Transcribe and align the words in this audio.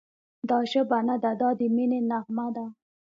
دا 0.49 0.59
ژبه 0.71 0.97
نه 1.07 1.15
ده، 1.23 1.31
دا 1.41 1.49
د 1.59 1.61
مینې 1.75 1.99
نغمه 2.09 2.47
ده» 2.55 2.65